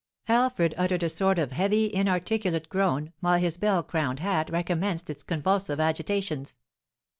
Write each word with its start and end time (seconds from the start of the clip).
Alfred 0.27 0.73
uttered 0.79 1.03
a 1.03 1.09
sort 1.09 1.37
of 1.37 1.51
heavy, 1.51 1.93
inarticulate 1.93 2.69
groan, 2.69 3.13
while 3.19 3.37
his 3.37 3.55
bell 3.57 3.83
crowned 3.83 4.19
hat 4.19 4.49
recommenced 4.49 5.11
its 5.11 5.21
convulsive 5.21 5.79
agitations. 5.79 6.55